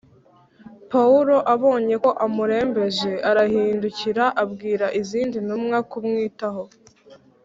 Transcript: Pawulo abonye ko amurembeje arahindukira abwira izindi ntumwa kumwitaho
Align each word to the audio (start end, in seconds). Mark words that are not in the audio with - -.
Pawulo 0.91 1.35
abonye 1.53 1.95
ko 2.03 2.09
amurembeje 2.25 3.11
arahindukira 3.29 4.25
abwira 4.43 4.85
izindi 4.99 5.37
ntumwa 5.45 5.77
kumwitaho 5.91 6.63